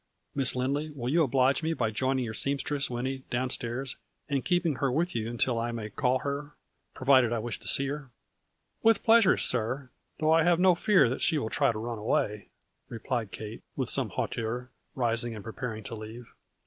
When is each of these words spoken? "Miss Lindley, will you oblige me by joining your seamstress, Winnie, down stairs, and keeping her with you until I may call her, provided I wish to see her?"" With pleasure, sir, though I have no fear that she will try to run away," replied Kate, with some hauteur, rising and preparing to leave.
"Miss 0.33 0.55
Lindley, 0.55 0.89
will 0.89 1.09
you 1.09 1.21
oblige 1.21 1.61
me 1.61 1.73
by 1.73 1.91
joining 1.91 2.25
your 2.25 2.33
seamstress, 2.33 2.89
Winnie, 2.89 3.19
down 3.29 3.51
stairs, 3.51 3.97
and 4.27 4.43
keeping 4.43 4.77
her 4.77 4.91
with 4.91 5.13
you 5.13 5.29
until 5.29 5.59
I 5.59 5.71
may 5.71 5.91
call 5.91 6.17
her, 6.21 6.55
provided 6.95 7.31
I 7.31 7.37
wish 7.37 7.59
to 7.59 7.67
see 7.67 7.85
her?"" 7.89 8.09
With 8.81 9.03
pleasure, 9.03 9.37
sir, 9.37 9.91
though 10.17 10.31
I 10.31 10.41
have 10.41 10.59
no 10.59 10.73
fear 10.73 11.07
that 11.07 11.21
she 11.21 11.37
will 11.37 11.51
try 11.51 11.71
to 11.71 11.77
run 11.77 11.99
away," 11.99 12.47
replied 12.89 13.29
Kate, 13.29 13.61
with 13.75 13.91
some 13.91 14.09
hauteur, 14.09 14.71
rising 14.95 15.35
and 15.35 15.43
preparing 15.43 15.83
to 15.83 15.93
leave. 15.93 16.33